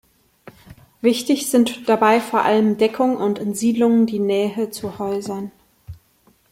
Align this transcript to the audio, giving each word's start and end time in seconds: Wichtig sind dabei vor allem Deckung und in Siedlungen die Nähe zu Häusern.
Wichtig 1.01 1.47
sind 1.51 1.87
dabei 1.87 2.19
vor 2.21 2.41
allem 2.41 2.75
Deckung 2.79 3.17
und 3.17 3.37
in 3.37 3.53
Siedlungen 3.53 4.07
die 4.07 4.17
Nähe 4.17 4.71
zu 4.71 4.97
Häusern. 4.97 5.51